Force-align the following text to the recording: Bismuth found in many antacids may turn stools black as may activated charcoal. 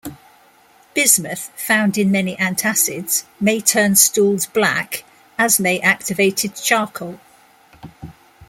Bismuth 0.95 1.51
found 1.55 1.95
in 1.95 2.09
many 2.09 2.35
antacids 2.37 3.23
may 3.39 3.61
turn 3.61 3.95
stools 3.95 4.47
black 4.47 5.03
as 5.37 5.59
may 5.59 5.79
activated 5.79 6.55
charcoal. 6.55 7.19